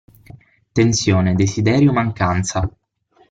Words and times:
Tensione, 0.77 1.35
desiderio, 1.35 1.91
mancanza. 1.93 2.67